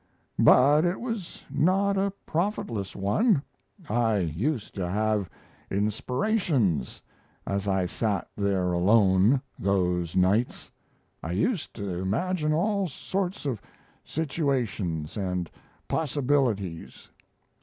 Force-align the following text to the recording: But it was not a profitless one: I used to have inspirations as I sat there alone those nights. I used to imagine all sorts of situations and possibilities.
But 0.39 0.83
it 0.83 0.99
was 0.99 1.45
not 1.51 1.95
a 1.95 2.11
profitless 2.25 2.95
one: 2.95 3.43
I 3.87 4.17
used 4.17 4.73
to 4.73 4.89
have 4.89 5.29
inspirations 5.69 7.03
as 7.45 7.67
I 7.67 7.85
sat 7.85 8.27
there 8.35 8.73
alone 8.73 9.43
those 9.59 10.15
nights. 10.15 10.71
I 11.21 11.33
used 11.33 11.75
to 11.75 11.87
imagine 11.87 12.51
all 12.51 12.87
sorts 12.87 13.45
of 13.45 13.61
situations 14.03 15.17
and 15.17 15.51
possibilities. 15.87 17.09